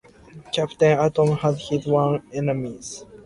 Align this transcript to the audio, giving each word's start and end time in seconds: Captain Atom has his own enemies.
Captain 0.51 0.97
Atom 0.97 1.37
has 1.37 1.61
his 1.69 1.85
own 1.85 2.23
enemies. 2.33 3.05